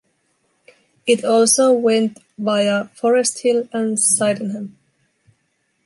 It 1.05 1.23
also 1.23 1.71
went 1.73 2.17
via 2.35 2.85
Forest 2.95 3.43
Hill 3.43 3.69
and 3.71 3.99
Sydenham. 3.99 4.75